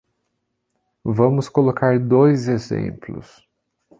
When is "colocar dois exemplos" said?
1.47-3.47